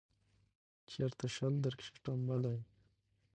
چیرته 0.91 1.25
شل 1.35 1.53
درکښې 1.63 1.93
ټومبلی 2.03 2.59